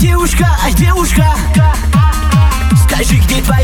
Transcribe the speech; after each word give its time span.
девушка, 0.00 0.48
девушка. 0.78 1.34
Скажи, 2.86 3.16
где 3.16 3.42
твоя 3.42 3.59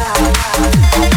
out. 0.00 1.09